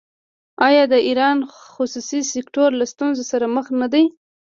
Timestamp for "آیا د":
0.67-0.95